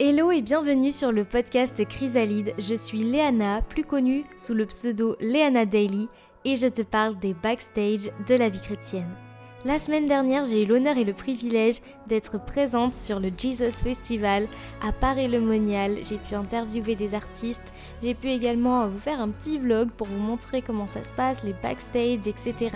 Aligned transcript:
Hello 0.00 0.30
et 0.30 0.42
bienvenue 0.42 0.92
sur 0.92 1.10
le 1.10 1.24
podcast 1.24 1.84
Chrysalide. 1.84 2.54
Je 2.56 2.76
suis 2.76 3.02
Léana, 3.02 3.62
plus 3.62 3.82
connue 3.82 4.24
sous 4.38 4.54
le 4.54 4.64
pseudo 4.64 5.16
Léana 5.18 5.66
Daily, 5.66 6.08
et 6.44 6.54
je 6.54 6.68
te 6.68 6.82
parle 6.82 7.18
des 7.18 7.34
backstage 7.34 8.08
de 8.28 8.36
la 8.36 8.48
vie 8.48 8.60
chrétienne. 8.60 9.12
La 9.64 9.80
semaine 9.80 10.06
dernière, 10.06 10.44
j'ai 10.44 10.62
eu 10.62 10.66
l'honneur 10.66 10.96
et 10.98 11.04
le 11.04 11.12
privilège 11.12 11.80
d'être 12.06 12.38
présente 12.38 12.94
sur 12.94 13.18
le 13.18 13.32
Jesus 13.36 13.72
Festival 13.72 14.46
à 14.80 14.92
Paris-le-Monial. 14.92 15.98
J'ai 16.04 16.16
pu 16.18 16.36
interviewer 16.36 16.94
des 16.94 17.12
artistes, 17.12 17.72
j'ai 18.00 18.14
pu 18.14 18.28
également 18.28 18.86
vous 18.86 19.00
faire 19.00 19.20
un 19.20 19.30
petit 19.30 19.58
vlog 19.58 19.90
pour 19.90 20.06
vous 20.06 20.20
montrer 20.20 20.62
comment 20.62 20.86
ça 20.86 21.02
se 21.02 21.10
passe, 21.10 21.42
les 21.42 21.54
backstage, 21.54 22.28
etc. 22.28 22.70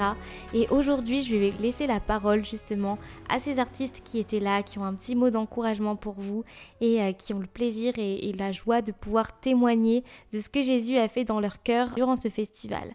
Et 0.55 0.67
aujourd'hui, 0.71 1.23
je 1.23 1.37
vais 1.37 1.53
laisser 1.61 1.87
la 1.87 2.01
parole 2.01 2.45
justement 2.45 2.99
à 3.29 3.39
ces 3.39 3.61
artistes 3.61 4.03
qui 4.05 4.19
étaient 4.19 4.41
là, 4.41 4.65
qui 4.65 4.81
ont 4.81 4.85
un 4.85 4.95
petit 4.95 5.15
mot 5.15 5.31
d'encouragement 5.31 5.95
pour 5.95 6.15
vous 6.15 6.43
et 6.81 7.01
euh, 7.01 7.13
qui 7.13 7.33
ont 7.33 7.39
le 7.39 7.47
plaisir 7.47 7.95
et, 7.97 8.29
et 8.29 8.33
la 8.33 8.51
joie 8.51 8.83
de 8.83 8.91
pouvoir 8.91 9.39
témoigner 9.39 10.03
de 10.33 10.41
ce 10.41 10.49
que 10.49 10.63
Jésus 10.63 10.97
a 10.97 11.09
fait 11.09 11.25
dans 11.25 11.39
leur 11.39 11.63
cœur 11.63 11.91
durant 11.95 12.17
ce 12.17 12.29
festival. 12.29 12.93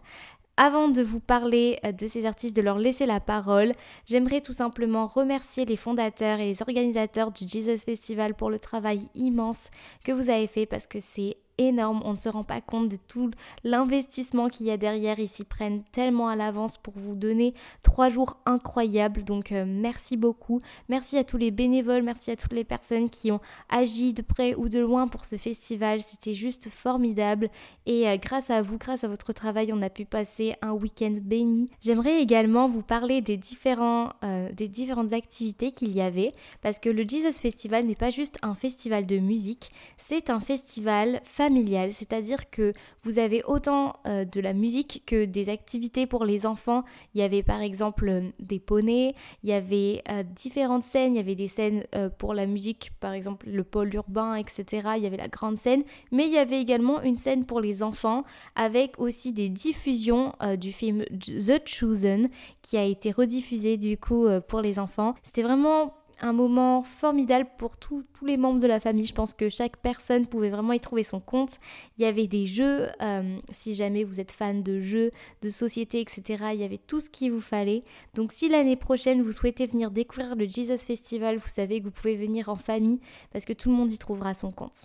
Avant 0.60 0.88
de 0.88 1.02
vous 1.02 1.20
parler 1.20 1.78
euh, 1.84 1.92
de 1.92 2.08
ces 2.08 2.26
artistes, 2.26 2.56
de 2.56 2.62
leur 2.62 2.78
laisser 2.78 3.06
la 3.06 3.20
parole, 3.20 3.74
j'aimerais 4.06 4.40
tout 4.40 4.52
simplement 4.52 5.06
remercier 5.06 5.64
les 5.64 5.76
fondateurs 5.76 6.40
et 6.40 6.46
les 6.46 6.62
organisateurs 6.62 7.30
du 7.30 7.46
Jesus 7.46 7.84
Festival 7.84 8.34
pour 8.34 8.50
le 8.50 8.58
travail 8.58 9.08
immense 9.14 9.70
que 10.04 10.10
vous 10.10 10.28
avez 10.28 10.48
fait 10.48 10.66
parce 10.66 10.88
que 10.88 10.98
c'est 10.98 11.36
énorme. 11.58 12.00
On 12.04 12.12
ne 12.12 12.16
se 12.16 12.28
rend 12.28 12.44
pas 12.44 12.60
compte 12.60 12.88
de 12.88 12.96
tout 12.96 13.30
l'investissement 13.64 14.48
qu'il 14.48 14.66
y 14.66 14.70
a 14.70 14.76
derrière. 14.76 15.18
Ils 15.18 15.28
s'y 15.28 15.44
prennent 15.44 15.82
tellement 15.92 16.28
à 16.28 16.36
l'avance 16.36 16.76
pour 16.76 16.94
vous 16.96 17.14
donner 17.14 17.54
trois 17.82 18.10
jours 18.10 18.38
incroyables. 18.46 19.24
Donc 19.24 19.52
euh, 19.52 19.64
merci 19.66 20.16
beaucoup. 20.16 20.60
Merci 20.88 21.18
à 21.18 21.24
tous 21.24 21.36
les 21.36 21.50
bénévoles. 21.50 22.02
Merci 22.02 22.30
à 22.30 22.36
toutes 22.36 22.52
les 22.52 22.64
personnes 22.64 23.10
qui 23.10 23.30
ont 23.32 23.40
agi 23.68 24.14
de 24.14 24.22
près 24.22 24.54
ou 24.54 24.68
de 24.68 24.78
loin 24.78 25.08
pour 25.08 25.24
ce 25.24 25.36
festival. 25.36 26.00
C'était 26.00 26.34
juste 26.34 26.68
formidable. 26.68 27.50
Et 27.86 28.08
euh, 28.08 28.16
grâce 28.16 28.50
à 28.50 28.62
vous, 28.62 28.78
grâce 28.78 29.04
à 29.04 29.08
votre 29.08 29.32
travail, 29.32 29.72
on 29.72 29.82
a 29.82 29.90
pu 29.90 30.04
passer 30.04 30.54
un 30.62 30.72
week-end 30.72 31.16
béni. 31.20 31.70
J'aimerais 31.80 32.22
également 32.22 32.68
vous 32.68 32.82
parler 32.82 33.20
des, 33.20 33.36
différents, 33.36 34.12
euh, 34.24 34.50
des 34.52 34.68
différentes 34.68 35.12
activités 35.12 35.72
qu'il 35.72 35.92
y 35.92 36.00
avait. 36.00 36.32
Parce 36.62 36.78
que 36.78 36.88
le 36.88 37.04
Jesus 37.08 37.40
Festival 37.40 37.84
n'est 37.84 37.94
pas 37.94 38.10
juste 38.10 38.36
un 38.42 38.54
festival 38.54 39.06
de 39.06 39.18
musique. 39.18 39.70
C'est 39.96 40.30
un 40.30 40.40
festival 40.40 41.20
familial 41.24 41.47
c'est-à-dire 41.92 42.50
que 42.50 42.72
vous 43.02 43.18
avez 43.18 43.42
autant 43.44 43.96
euh, 44.06 44.24
de 44.24 44.40
la 44.40 44.52
musique 44.52 45.02
que 45.06 45.24
des 45.24 45.48
activités 45.48 46.06
pour 46.06 46.24
les 46.24 46.46
enfants. 46.46 46.84
Il 47.14 47.20
y 47.20 47.24
avait 47.24 47.42
par 47.42 47.60
exemple 47.60 48.08
euh, 48.08 48.22
des 48.38 48.58
poneys, 48.58 49.14
il 49.42 49.50
y 49.50 49.52
avait 49.52 50.02
euh, 50.10 50.22
différentes 50.22 50.84
scènes, 50.84 51.14
il 51.14 51.16
y 51.16 51.20
avait 51.20 51.34
des 51.34 51.48
scènes 51.48 51.84
pour 52.18 52.34
la 52.34 52.46
musique, 52.46 52.92
par 53.00 53.12
exemple 53.12 53.48
le 53.48 53.64
pôle 53.64 53.94
urbain, 53.94 54.34
etc. 54.34 54.64
Il 54.96 55.02
y 55.02 55.06
avait 55.06 55.16
la 55.16 55.28
grande 55.28 55.56
scène, 55.56 55.82
mais 56.12 56.26
il 56.26 56.32
y 56.32 56.38
avait 56.38 56.60
également 56.60 57.02
une 57.02 57.16
scène 57.16 57.44
pour 57.44 57.60
les 57.60 57.82
enfants 57.82 58.24
avec 58.54 58.98
aussi 58.98 59.32
des 59.32 59.48
diffusions 59.48 60.32
du 60.58 60.72
film 60.72 61.04
The 61.20 61.66
Chosen 61.66 62.28
qui 62.62 62.76
a 62.76 62.84
été 62.84 63.10
rediffusé 63.10 63.76
du 63.76 63.96
coup 63.96 64.26
pour 64.48 64.60
les 64.60 64.78
enfants. 64.78 65.14
C'était 65.22 65.42
vraiment 65.42 65.94
un 66.20 66.32
moment 66.32 66.82
formidable 66.82 67.48
pour 67.58 67.76
tous 67.76 68.04
les 68.22 68.36
membres 68.36 68.60
de 68.60 68.66
la 68.66 68.80
famille. 68.80 69.04
Je 69.04 69.14
pense 69.14 69.34
que 69.34 69.48
chaque 69.48 69.76
personne 69.76 70.26
pouvait 70.26 70.50
vraiment 70.50 70.72
y 70.72 70.80
trouver 70.80 71.02
son 71.02 71.20
compte. 71.20 71.58
Il 71.96 72.02
y 72.02 72.06
avait 72.06 72.26
des 72.26 72.46
jeux, 72.46 72.88
euh, 73.00 73.38
si 73.50 73.74
jamais 73.74 74.04
vous 74.04 74.20
êtes 74.20 74.32
fan 74.32 74.62
de 74.62 74.80
jeux, 74.80 75.10
de 75.42 75.50
société, 75.50 76.00
etc. 76.00 76.44
Il 76.54 76.60
y 76.60 76.64
avait 76.64 76.78
tout 76.78 77.00
ce 77.00 77.10
qu'il 77.10 77.32
vous 77.32 77.40
fallait. 77.40 77.84
Donc 78.14 78.32
si 78.32 78.48
l'année 78.48 78.76
prochaine 78.76 79.22
vous 79.22 79.32
souhaitez 79.32 79.66
venir 79.66 79.90
découvrir 79.90 80.34
le 80.34 80.48
Jesus 80.48 80.78
Festival, 80.78 81.36
vous 81.36 81.48
savez 81.48 81.80
que 81.80 81.84
vous 81.84 81.90
pouvez 81.90 82.16
venir 82.16 82.48
en 82.48 82.56
famille 82.56 83.00
parce 83.32 83.44
que 83.44 83.52
tout 83.52 83.70
le 83.70 83.76
monde 83.76 83.92
y 83.92 83.98
trouvera 83.98 84.34
son 84.34 84.50
compte. 84.50 84.84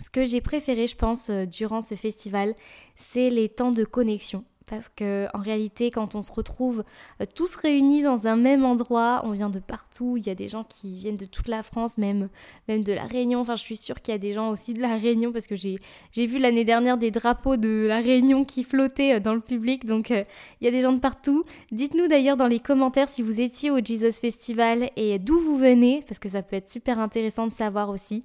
Ce 0.00 0.10
que 0.10 0.24
j'ai 0.24 0.40
préféré, 0.40 0.86
je 0.86 0.96
pense, 0.96 1.28
euh, 1.30 1.44
durant 1.44 1.80
ce 1.80 1.94
festival, 1.94 2.54
c'est 2.94 3.30
les 3.30 3.48
temps 3.48 3.72
de 3.72 3.84
connexion 3.84 4.44
parce 4.68 4.88
que 4.88 5.26
en 5.34 5.40
réalité 5.40 5.90
quand 5.90 6.14
on 6.14 6.22
se 6.22 6.32
retrouve 6.32 6.84
euh, 7.20 7.24
tous 7.34 7.54
réunis 7.56 8.02
dans 8.02 8.26
un 8.26 8.36
même 8.36 8.64
endroit, 8.64 9.22
on 9.24 9.30
vient 9.30 9.50
de 9.50 9.58
partout, 9.58 10.16
il 10.16 10.26
y 10.26 10.30
a 10.30 10.34
des 10.34 10.48
gens 10.48 10.64
qui 10.64 10.98
viennent 10.98 11.16
de 11.16 11.26
toute 11.26 11.48
la 11.48 11.62
France, 11.62 11.98
même 11.98 12.28
même 12.68 12.84
de 12.84 12.92
la 12.92 13.04
Réunion. 13.04 13.40
Enfin, 13.40 13.56
je 13.56 13.62
suis 13.62 13.76
sûre 13.76 14.00
qu'il 14.00 14.12
y 14.12 14.14
a 14.14 14.18
des 14.18 14.34
gens 14.34 14.50
aussi 14.50 14.74
de 14.74 14.80
la 14.80 14.96
Réunion 14.96 15.32
parce 15.32 15.46
que 15.46 15.56
j'ai 15.56 15.78
vu 16.26 16.38
l'année 16.38 16.64
dernière 16.64 16.98
des 16.98 17.10
drapeaux 17.10 17.56
de 17.56 17.86
la 17.88 18.00
Réunion 18.00 18.44
qui 18.44 18.64
flottaient 18.64 19.14
euh, 19.14 19.20
dans 19.20 19.34
le 19.34 19.40
public. 19.40 19.86
Donc 19.86 20.10
euh, 20.10 20.24
il 20.60 20.64
y 20.64 20.68
a 20.68 20.70
des 20.70 20.82
gens 20.82 20.92
de 20.92 21.00
partout. 21.00 21.44
Dites-nous 21.72 22.08
d'ailleurs 22.08 22.36
dans 22.36 22.46
les 22.46 22.60
commentaires 22.60 23.08
si 23.08 23.22
vous 23.22 23.40
étiez 23.40 23.70
au 23.70 23.78
Jesus 23.84 24.12
Festival 24.12 24.90
et 24.96 25.18
d'où 25.18 25.40
vous 25.40 25.56
venez 25.56 26.04
parce 26.06 26.18
que 26.18 26.28
ça 26.28 26.42
peut 26.42 26.56
être 26.56 26.70
super 26.70 26.98
intéressant 26.98 27.46
de 27.46 27.52
savoir 27.52 27.90
aussi. 27.90 28.24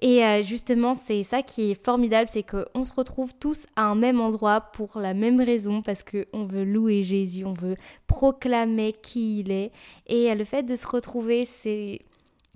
Et 0.00 0.24
euh, 0.24 0.42
justement, 0.42 0.94
c'est 0.94 1.22
ça 1.22 1.42
qui 1.42 1.70
est 1.70 1.84
formidable, 1.84 2.28
c'est 2.30 2.42
qu'on 2.42 2.84
se 2.84 2.92
retrouve 2.92 3.32
tous 3.38 3.66
à 3.76 3.84
un 3.84 3.94
même 3.94 4.20
endroit 4.20 4.60
pour 4.60 4.98
la 4.98 5.14
même 5.14 5.40
raison, 5.40 5.82
parce 5.82 6.02
qu'on 6.02 6.44
veut 6.44 6.64
louer 6.64 7.02
Jésus, 7.02 7.44
on 7.44 7.52
veut 7.52 7.76
proclamer 8.06 8.94
qui 9.02 9.40
il 9.40 9.50
est. 9.50 9.70
Et 10.06 10.30
euh, 10.30 10.34
le 10.34 10.44
fait 10.44 10.62
de 10.62 10.76
se 10.76 10.86
retrouver, 10.86 11.44
c'est 11.44 12.00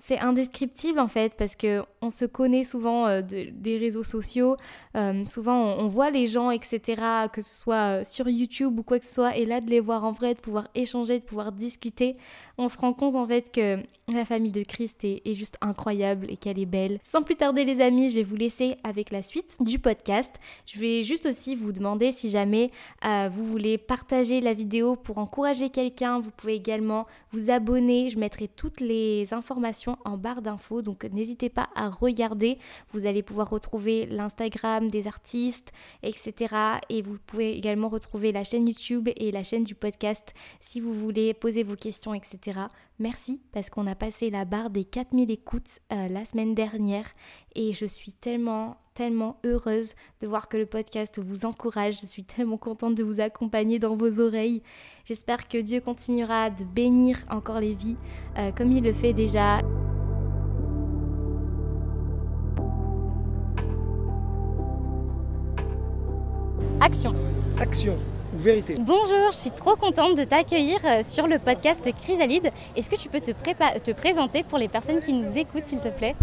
c'est 0.00 0.20
indescriptible 0.20 1.00
en 1.00 1.08
fait 1.08 1.34
parce 1.36 1.56
que 1.56 1.82
on 2.02 2.10
se 2.10 2.24
connaît 2.24 2.64
souvent 2.64 3.06
euh, 3.06 3.22
des 3.22 3.78
réseaux 3.78 4.02
sociaux, 4.02 4.56
souvent 5.28 5.76
on, 5.78 5.88
voit 5.88 6.10
les 6.10 6.26
gens 6.26 6.50
etc 6.50 7.00
que 7.32 7.40
ce 7.40 7.54
soit 7.54 8.04
sur 8.04 8.28
YouTube 8.28 8.78
ou 8.78 8.82
quoi 8.82 8.98
que 8.98 9.06
ce 9.06 9.14
soit 9.14 9.36
et 9.36 9.46
là 9.46 9.60
de 9.60 9.70
les 9.70 9.80
voir 9.80 10.04
en 10.04 10.12
vrai, 10.12 10.34
de 10.34 10.40
pouvoir 10.40 10.68
échanger, 10.74 11.18
de 11.18 11.24
pouvoir 11.24 11.52
discuter, 11.52 12.16
on 12.56 12.68
se 12.68 12.76
rend 12.76 12.92
compte 12.92 13.14
en 13.14 13.26
fait 13.26 13.52
que 13.52 13.78
la 14.12 14.24
famille 14.24 14.52
de 14.52 14.62
Christ 14.62 15.04
est, 15.04 15.34
juste 15.34 15.56
incroyable 15.60 16.30
et 16.30 16.36
qu'elle 16.36 16.58
est 16.58 16.66
belle. 16.66 16.98
Sans 17.02 17.22
plus 17.22 17.36
tarder 17.36 17.64
les 17.64 17.80
amis, 17.80 18.08
je 18.08 18.14
vais 18.14 18.22
vous 18.22 18.36
laisser 18.36 18.76
avec 18.82 19.10
la 19.10 19.22
suite 19.22 19.56
du 19.60 19.78
podcast. 19.78 20.40
Je 20.66 20.78
vais 20.78 21.02
juste 21.02 21.26
aussi 21.26 21.54
vous 21.54 21.72
demander 21.72 22.12
si 22.12 22.30
jamais 22.30 22.70
euh, 23.04 23.28
vous 23.30 23.44
voulez 23.44 23.78
partager 23.78 24.40
la 24.40 24.54
vidéo 24.54 24.96
pour 24.96 25.18
encourager 25.18 25.70
quelqu'un, 25.70 26.20
vous 26.20 26.30
pouvez 26.30 26.54
également 26.54 27.06
vous 27.32 27.50
abonner. 27.50 28.08
Je 28.08 28.18
mettrai 28.18 28.48
toutes 28.48 28.80
les 28.80 29.32
informations 29.32 29.98
en 30.04 30.16
barre 30.16 30.42
d'infos, 30.42 30.82
donc 30.82 31.04
n'hésitez 31.04 31.50
pas 31.50 31.68
à 31.74 31.87
regarder. 31.88 32.58
Vous 32.90 33.06
allez 33.06 33.22
pouvoir 33.22 33.50
retrouver 33.50 34.06
l'Instagram 34.06 34.88
des 34.88 35.06
artistes, 35.06 35.72
etc. 36.02 36.54
Et 36.88 37.02
vous 37.02 37.18
pouvez 37.26 37.56
également 37.56 37.88
retrouver 37.88 38.32
la 38.32 38.44
chaîne 38.44 38.66
YouTube 38.66 39.08
et 39.16 39.30
la 39.30 39.42
chaîne 39.42 39.64
du 39.64 39.74
podcast 39.74 40.34
si 40.60 40.80
vous 40.80 40.92
voulez 40.92 41.34
poser 41.34 41.62
vos 41.62 41.76
questions, 41.76 42.14
etc. 42.14 42.60
Merci 42.98 43.40
parce 43.52 43.70
qu'on 43.70 43.86
a 43.86 43.94
passé 43.94 44.28
la 44.28 44.44
barre 44.44 44.70
des 44.70 44.84
4000 44.84 45.30
écoutes 45.30 45.78
euh, 45.92 46.08
la 46.08 46.24
semaine 46.24 46.54
dernière 46.54 47.06
et 47.54 47.72
je 47.72 47.86
suis 47.86 48.12
tellement, 48.12 48.76
tellement 48.94 49.38
heureuse 49.44 49.94
de 50.20 50.26
voir 50.26 50.48
que 50.48 50.56
le 50.56 50.66
podcast 50.66 51.20
vous 51.20 51.44
encourage. 51.44 52.00
Je 52.00 52.06
suis 52.06 52.24
tellement 52.24 52.58
contente 52.58 52.96
de 52.96 53.04
vous 53.04 53.20
accompagner 53.20 53.78
dans 53.78 53.96
vos 53.96 54.20
oreilles. 54.20 54.62
J'espère 55.04 55.46
que 55.46 55.58
Dieu 55.58 55.80
continuera 55.80 56.50
de 56.50 56.64
bénir 56.64 57.18
encore 57.30 57.60
les 57.60 57.74
vies 57.74 57.96
euh, 58.36 58.50
comme 58.50 58.72
il 58.72 58.82
le 58.82 58.92
fait 58.92 59.12
déjà. 59.12 59.60
Action. 66.80 67.12
Action 67.58 67.98
vérité. 68.34 68.74
Bonjour, 68.78 69.32
je 69.32 69.36
suis 69.36 69.50
trop 69.50 69.74
contente 69.74 70.16
de 70.16 70.22
t'accueillir 70.22 70.78
euh, 70.84 71.02
sur 71.04 71.26
le 71.26 71.40
podcast 71.40 71.82
Chrysalide. 72.02 72.52
Est-ce 72.76 72.88
que 72.88 72.94
tu 72.94 73.08
peux 73.08 73.20
te, 73.20 73.32
te 73.32 73.90
présenter 73.90 74.44
pour 74.44 74.58
les 74.58 74.68
personnes 74.68 75.00
qui 75.00 75.12
nous 75.12 75.36
écoutent, 75.36 75.66
s'il 75.66 75.80
te 75.80 75.88
plaît? 75.88 76.14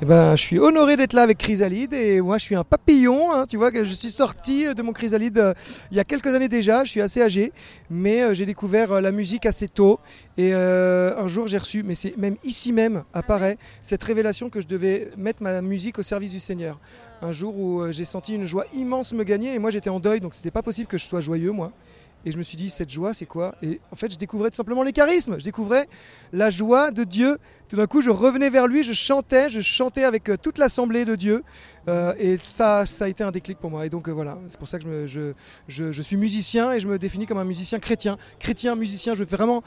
Eh 0.00 0.06
ben, 0.06 0.34
je 0.34 0.42
suis 0.42 0.58
honoré 0.58 0.96
d'être 0.96 1.12
là 1.12 1.22
avec 1.22 1.36
Chrysalide 1.36 1.92
et 1.92 2.22
moi 2.22 2.38
je 2.38 2.44
suis 2.44 2.54
un 2.54 2.64
papillon, 2.64 3.32
hein, 3.32 3.46
tu 3.46 3.56
vois 3.56 3.70
que 3.70 3.84
je 3.84 3.92
suis 3.92 4.10
sorti 4.10 4.72
de 4.72 4.80
mon 4.80 4.92
Chrysalide 4.92 5.38
euh, 5.38 5.54
il 5.90 5.96
y 5.96 6.00
a 6.00 6.04
quelques 6.04 6.28
années 6.28 6.48
déjà, 6.48 6.84
je 6.84 6.90
suis 6.90 7.00
assez 7.00 7.20
âgé, 7.20 7.52
mais 7.90 8.22
euh, 8.22 8.32
j'ai 8.32 8.46
découvert 8.46 9.00
la 9.00 9.10
musique 9.10 9.44
assez 9.44 9.68
tôt 9.68 9.98
et 10.36 10.54
un 10.54 11.26
jour 11.26 11.48
j'ai 11.48 11.58
reçu, 11.58 11.82
mais 11.82 11.96
c'est 11.96 12.16
même 12.16 12.36
ici 12.44 12.72
même 12.72 13.02
apparaît 13.12 13.58
cette 13.82 14.04
révélation 14.04 14.50
que 14.50 14.60
je 14.60 14.68
devais 14.68 15.10
mettre 15.16 15.42
ma 15.42 15.60
musique 15.62 15.98
au 15.98 16.02
service 16.02 16.30
du 16.30 16.40
Seigneur 16.40 16.78
un 17.22 17.32
jour 17.32 17.58
où 17.58 17.80
euh, 17.80 17.92
j'ai 17.92 18.04
senti 18.04 18.34
une 18.34 18.44
joie 18.44 18.64
immense 18.74 19.12
me 19.12 19.24
gagner 19.24 19.54
et 19.54 19.58
moi 19.58 19.70
j'étais 19.70 19.90
en 19.90 20.00
deuil 20.00 20.20
donc 20.20 20.34
c'était 20.34 20.50
pas 20.50 20.62
possible 20.62 20.88
que 20.88 20.98
je 20.98 21.04
sois 21.04 21.20
joyeux 21.20 21.52
moi. 21.52 21.72
Et 22.24 22.32
je 22.32 22.38
me 22.38 22.42
suis 22.42 22.56
dit 22.56 22.68
cette 22.68 22.90
joie 22.90 23.14
c'est 23.14 23.26
quoi? 23.26 23.54
Et 23.62 23.80
en 23.92 23.96
fait 23.96 24.12
je 24.12 24.18
découvrais 24.18 24.50
tout 24.50 24.56
simplement 24.56 24.82
les 24.82 24.92
charismes, 24.92 25.38
je 25.38 25.44
découvrais 25.44 25.88
la 26.32 26.50
joie 26.50 26.90
de 26.90 27.04
Dieu. 27.04 27.38
Tout 27.68 27.76
d'un 27.76 27.86
coup 27.86 28.00
je 28.00 28.10
revenais 28.10 28.50
vers 28.50 28.66
lui, 28.66 28.82
je 28.82 28.92
chantais, 28.92 29.50
je 29.50 29.60
chantais 29.60 30.04
avec 30.04 30.28
euh, 30.28 30.36
toute 30.40 30.58
l'assemblée 30.58 31.04
de 31.04 31.16
Dieu 31.16 31.44
euh, 31.88 32.14
et 32.18 32.38
ça, 32.38 32.86
ça 32.86 33.04
a 33.04 33.08
été 33.08 33.22
un 33.22 33.30
déclic 33.30 33.58
pour 33.58 33.70
moi. 33.70 33.86
Et 33.86 33.90
donc 33.90 34.08
voilà, 34.08 34.38
c'est 34.48 34.58
pour 34.58 34.68
ça 34.68 34.78
que 34.78 35.06
je, 35.06 35.32
je, 35.68 35.92
je, 35.92 36.02
suis 36.02 36.16
musicien 36.16 36.72
et 36.72 36.80
je 36.80 36.88
me 36.88 36.98
définis 36.98 37.26
comme 37.26 37.38
un 37.38 37.44
musicien 37.44 37.78
chrétien. 37.78 38.16
Chrétien, 38.38 38.74
musicien, 38.74 39.14
je 39.14 39.20
veux 39.20 39.26
vraiment 39.26 39.62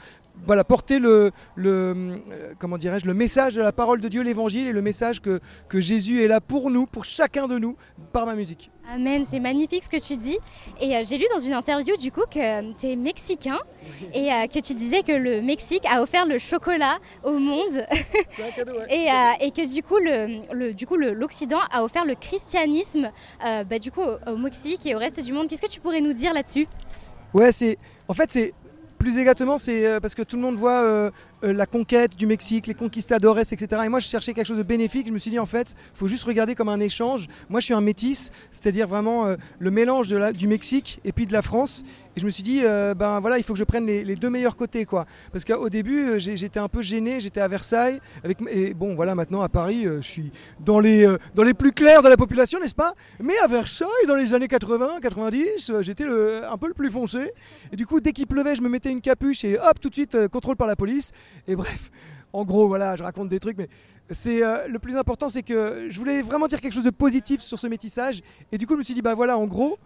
voilà, 0.46 0.64
porter 0.64 0.98
le, 0.98 1.30
le, 1.54 2.20
comment 2.58 2.78
dirais-je, 2.78 3.06
le 3.06 3.14
message 3.14 3.54
de 3.54 3.62
la 3.62 3.72
parole 3.72 4.00
de 4.00 4.08
Dieu, 4.08 4.22
l'évangile 4.22 4.66
et 4.66 4.72
le 4.72 4.82
message 4.82 5.20
que, 5.20 5.40
que 5.68 5.80
Jésus 5.80 6.22
est 6.22 6.28
là 6.28 6.40
pour 6.40 6.70
nous, 6.70 6.86
pour 6.86 7.04
chacun 7.04 7.46
de 7.46 7.58
nous, 7.58 7.76
par 8.12 8.26
ma 8.26 8.34
musique. 8.34 8.70
Amen, 8.90 9.24
c'est 9.26 9.38
magnifique 9.38 9.84
ce 9.84 9.88
que 9.88 10.00
tu 10.00 10.16
dis. 10.16 10.38
Et 10.80 10.96
euh, 10.96 11.02
j'ai 11.08 11.16
lu 11.16 11.24
dans 11.32 11.38
une 11.38 11.52
interview 11.52 11.96
du 11.96 12.10
coup 12.10 12.24
que 12.28 12.38
euh, 12.38 12.72
tu 12.76 12.88
es 12.88 12.96
mexicain 12.96 13.58
et 14.12 14.32
euh, 14.32 14.46
que 14.48 14.58
tu 14.58 14.74
disais 14.74 15.02
que 15.02 15.12
le 15.12 15.40
Mexique 15.40 15.84
a 15.88 16.02
offert 16.02 16.26
le 16.26 16.38
chocolat 16.38 16.98
au 17.22 17.38
monde 17.38 17.86
et, 18.88 19.10
euh, 19.10 19.32
et, 19.40 19.50
que 19.50 19.74
du 19.74 19.82
coup, 19.82 19.98
le, 19.98 20.72
du 20.72 20.86
coup, 20.86 20.96
l'Occident 20.96 21.58
a 21.70 21.82
offert 21.82 22.04
le 22.04 22.14
christianisme, 22.14 23.10
euh, 23.44 23.64
bah, 23.64 23.76
au, 24.26 24.36
Mexique 24.36 24.86
et 24.86 24.94
au 24.94 24.98
reste 24.98 25.22
du 25.22 25.32
monde. 25.32 25.48
Qu'est-ce 25.48 25.62
que 25.62 25.68
tu 25.68 25.80
pourrais 25.80 26.00
nous 26.00 26.12
dire 26.12 26.32
là-dessus? 26.32 26.66
Ouais, 27.34 27.52
c'est, 27.52 27.78
en 28.08 28.14
fait, 28.14 28.30
c'est 28.32 28.54
plus 28.98 29.18
exactement, 29.18 29.58
c'est 29.58 29.86
euh, 29.86 30.00
parce 30.00 30.14
que 30.14 30.22
tout 30.22 30.36
le 30.36 30.42
monde 30.42 30.56
voit 30.56 31.10
euh, 31.42 31.52
euh, 31.52 31.52
la 31.52 31.66
conquête 31.66 32.16
du 32.16 32.26
Mexique, 32.26 32.66
les 32.66 32.74
conquistadores, 32.74 33.38
etc. 33.38 33.82
Et 33.84 33.88
moi, 33.88 34.00
je 34.00 34.08
cherchais 34.08 34.34
quelque 34.34 34.46
chose 34.46 34.58
de 34.58 34.62
bénéfique. 34.62 35.06
Je 35.06 35.12
me 35.12 35.18
suis 35.18 35.30
dit, 35.30 35.38
en 35.38 35.46
fait, 35.46 35.74
faut 35.94 36.08
juste 36.08 36.24
regarder 36.24 36.54
comme 36.54 36.68
un 36.68 36.80
échange. 36.80 37.28
Moi, 37.48 37.60
je 37.60 37.66
suis 37.66 37.74
un 37.74 37.80
métis, 37.80 38.30
c'est-à-dire 38.50 38.88
vraiment 38.88 39.26
le 39.58 39.70
mélange 39.70 40.08
du 40.08 40.46
Mexique 40.46 41.00
et 41.04 41.12
puis 41.12 41.26
de 41.26 41.32
la 41.32 41.42
France. 41.42 41.84
Et 42.14 42.20
je 42.20 42.26
me 42.26 42.30
suis 42.30 42.42
dit, 42.42 42.62
ben 42.96 43.20
voilà, 43.20 43.38
il 43.38 43.42
faut 43.42 43.54
que 43.54 43.58
je 43.58 43.64
prenne 43.64 43.86
les, 43.86 44.16
deux 44.16 44.28
meilleurs 44.28 44.56
côtés, 44.56 44.84
quoi. 44.84 45.06
Parce 45.32 45.44
qu'au 45.44 45.68
début, 45.68 46.18
j'étais 46.18 46.60
un 46.60 46.68
peu 46.68 46.82
gêné. 46.82 47.20
J'étais 47.20 47.40
à 47.40 47.48
Versailles, 47.48 48.00
avec, 48.22 48.38
et 48.50 48.74
bon, 48.74 48.94
voilà, 48.94 49.14
maintenant 49.14 49.40
à 49.40 49.48
Paris, 49.48 49.84
je 49.84 50.00
suis 50.00 50.30
dans 50.60 50.80
les, 50.80 51.08
dans 51.34 51.42
les 51.42 51.54
plus 51.54 51.72
clairs 51.72 52.02
de 52.02 52.08
la 52.08 52.16
population, 52.16 52.60
n'est-ce 52.60 52.74
pas? 52.74 52.94
Mais 53.20 53.38
à 53.38 53.46
Versailles, 53.46 53.88
dans 54.06 54.16
les 54.16 54.34
années 54.34 54.48
80, 54.48 55.00
90, 55.00 55.72
j'étais 55.80 56.04
un 56.04 56.58
peu 56.58 56.68
le 56.68 56.74
plus 56.74 56.90
foncé. 56.90 57.32
Et 57.72 57.76
du 57.76 57.86
coup, 57.86 58.00
dès 58.00 58.12
qu'il 58.12 58.26
pleuvait, 58.26 58.56
je 58.56 58.62
me 58.62 58.68
mettais 58.68 58.90
une 58.90 59.00
capuche 59.00 59.44
et 59.44 59.58
hop, 59.58 59.80
tout 59.80 59.88
de 59.88 59.94
suite, 59.94 60.28
contrôle 60.28 60.56
par 60.56 60.66
la 60.66 60.76
police. 60.76 61.12
Et 61.46 61.56
bref, 61.56 61.90
en 62.32 62.44
gros, 62.44 62.68
voilà, 62.68 62.96
je 62.96 63.02
raconte 63.02 63.28
des 63.28 63.40
trucs, 63.40 63.58
mais 63.58 63.68
c'est 64.10 64.42
euh, 64.42 64.68
le 64.68 64.78
plus 64.78 64.96
important, 64.96 65.28
c'est 65.28 65.42
que 65.42 65.86
je 65.88 65.98
voulais 65.98 66.22
vraiment 66.22 66.46
dire 66.46 66.60
quelque 66.60 66.74
chose 66.74 66.84
de 66.84 66.90
positif 66.90 67.40
sur 67.40 67.58
ce 67.58 67.66
métissage. 67.66 68.22
Et 68.50 68.58
du 68.58 68.66
coup, 68.66 68.74
je 68.74 68.78
me 68.78 68.82
suis 68.82 68.94
dit, 68.94 69.02
bah 69.02 69.14
voilà, 69.14 69.38
en 69.38 69.46
gros, 69.46 69.78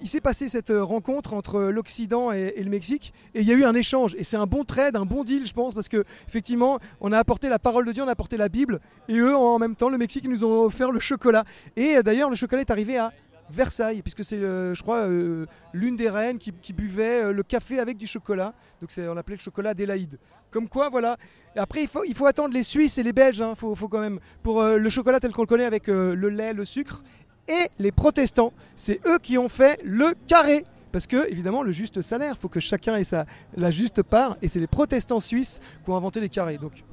il 0.00 0.08
s'est 0.08 0.20
passé 0.20 0.48
cette 0.48 0.70
euh, 0.70 0.82
rencontre 0.82 1.34
entre 1.34 1.60
l'Occident 1.60 2.32
et, 2.32 2.62
le 2.62 2.70
Mexique, 2.70 3.12
et 3.34 3.40
il 3.40 3.46
y 3.46 3.52
a 3.52 3.54
eu 3.54 3.64
un 3.64 3.74
échange. 3.74 4.14
Et 4.18 4.24
c'est 4.24 4.36
un 4.36 4.46
bon 4.46 4.64
trade, 4.64 4.96
un 4.96 5.06
bon 5.06 5.24
deal, 5.24 5.46
je 5.46 5.52
pense, 5.52 5.74
parce 5.74 5.88
que 5.88 6.04
effectivement, 6.28 6.78
on 7.00 7.12
a 7.12 7.18
apporté 7.18 7.48
la 7.48 7.58
parole 7.58 7.86
de 7.86 7.92
Dieu, 7.92 8.02
on 8.02 8.08
a 8.08 8.12
apporté 8.12 8.36
la 8.36 8.48
Bible, 8.48 8.80
et 9.08 9.18
eux, 9.18 9.36
en 9.36 9.58
même 9.58 9.76
temps, 9.76 9.88
le 9.88 9.98
Mexique, 9.98 10.28
nous 10.28 10.44
ont 10.44 10.64
offert 10.64 10.90
le 10.90 11.00
chocolat. 11.00 11.44
Et 11.76 11.96
euh, 11.96 12.02
d'ailleurs, 12.02 12.28
le 12.28 12.36
chocolat 12.36 12.62
est 12.62 12.70
arrivé 12.70 12.98
à 12.98 13.12
Versailles, 13.50 14.02
puisque 14.02 14.24
c'est, 14.24 14.38
je 14.38 14.82
crois, 14.82 15.06
euh, 15.06 15.46
l'une 15.72 15.96
des 15.96 16.08
reines 16.08 16.38
qui, 16.38 16.72
buvait 16.72 17.24
euh, 17.24 17.32
le 17.32 17.42
café 17.42 17.78
avec 17.78 17.96
du 17.96 18.06
chocolat. 18.06 18.54
Donc 18.80 18.90
c'est, 18.90 19.06
on 19.08 19.16
appelait 19.16 19.36
le 19.36 19.40
chocolat 19.40 19.74
d'Élaïde. 19.74 20.18
Comme 20.50 20.68
quoi, 20.68 20.88
voilà. 20.88 21.16
après, 21.56 21.86
il 22.06 22.14
faut, 22.14 22.26
attendre 22.26 22.54
les 22.54 22.62
Suisses 22.62 22.98
et 22.98 23.02
les 23.02 23.12
Belges, 23.12 23.42
hein, 23.42 23.54
faut, 23.54 23.74
faut, 23.74 23.88
quand 23.88 24.00
même, 24.00 24.20
pour 24.42 24.60
euh, 24.60 24.76
le 24.76 24.88
chocolat 24.88 25.20
tel 25.20 25.32
qu'on 25.32 25.42
le 25.42 25.46
connaît 25.46 25.64
avec 25.64 25.86
le 25.88 26.14
lait, 26.28 26.52
le 26.52 26.64
sucre. 26.64 27.02
Et 27.46 27.68
les 27.78 27.92
protestants, 27.92 28.52
c'est 28.76 29.00
eux 29.06 29.18
qui 29.18 29.36
ont 29.36 29.48
fait 29.48 29.78
le 29.84 30.14
carré. 30.26 30.64
Parce 30.92 31.06
que, 31.08 31.28
évidemment, 31.28 31.62
le 31.62 31.72
juste 31.72 32.00
salaire, 32.00 32.34
il 32.38 32.40
faut 32.40 32.48
que 32.48 32.60
chacun 32.60 32.96
ait 32.96 33.04
sa, 33.04 33.26
la 33.56 33.70
juste 33.72 34.02
part. 34.02 34.36
Et 34.42 34.48
c'est 34.48 34.60
les 34.60 34.68
protestants 34.68 35.20
suisses 35.20 35.60
qui 35.84 35.90
ont 35.90 35.96
inventé 35.96 36.20
les 36.20 36.28
carrés. 36.28 36.56
Donc 36.56 36.84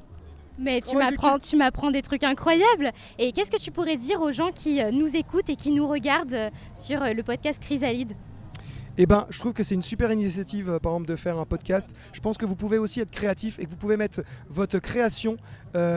mais 0.57 0.81
tu 0.81 0.95
m'apprends, 0.98 1.38
tu 1.39 1.56
m'apprends 1.56 1.92
des 1.92 2.01
trucs 2.01 2.24
incroyables. 2.24 2.92
Et 3.18 3.31
qu'est-ce 3.31 3.51
que 3.51 3.59
tu 3.59 3.71
pourrais 3.71 3.98
dire 3.98 4.21
aux 4.21 4.31
gens 4.31 4.51
qui 4.51 4.81
euh, 4.81 4.92
nous 4.92 5.15
écoutent 5.15 5.50
et 5.50 5.56
qui 5.56 5.71
nous 5.71 5.88
regardent 5.88 6.33
euh, 6.33 6.50
sur 6.75 7.01
euh, 7.01 7.13
le 7.13 7.24
podcast 7.24 7.62
Chrysalide? 7.62 8.13
Eh 8.98 9.06
ben, 9.06 9.25
je 9.30 9.39
trouve 9.39 9.53
que 9.53 9.63
c'est 9.63 9.74
une 9.74 9.81
super 9.81 10.12
initiative, 10.12 10.77
par 10.83 10.92
exemple, 10.92 11.07
de 11.07 11.15
faire 11.15 11.39
un 11.39 11.45
podcast. 11.45 11.92
Je 12.12 12.19
pense 12.19 12.38
que 12.38 12.45
vous 12.45 12.57
pouvez 12.57 12.77
aussi 12.77 13.00
être 13.00 13.09
créatif 13.09 13.57
et 13.57 13.65
que 13.65 13.71
vous 13.71 13.77
pouvez 13.77 13.95
mettre 13.95 14.21
votre 14.50 14.80
création 14.80 15.38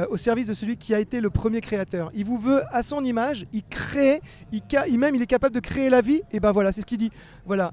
au 0.09 0.17
service 0.17 0.47
de 0.47 0.55
celui 0.55 0.77
qui 0.77 0.95
a 0.95 1.01
été 1.01 1.21
le 1.21 1.29
premier 1.29 1.61
créateur. 1.61 2.13
Il 2.15 2.25
vous 2.25 2.39
veut 2.39 2.63
à 2.71 2.85
son 2.85 3.03
image, 3.03 3.47
il 3.53 3.65
crée, 3.65 4.21
il, 4.53 4.63
il 4.89 4.99
même 5.01 5.17
il 5.17 5.23
est 5.23 5.27
capable 5.27 5.55
de 5.57 5.61
créer 5.61 5.91
la 5.91 6.03
vie. 6.03 6.23
Et 6.31 6.39
ben 6.39 6.53
voilà, 6.53 6.71
c'est 6.71 6.83
ce 6.83 6.87
qu'il 6.87 6.99
dit. 6.99 7.11
Voilà, 7.45 7.73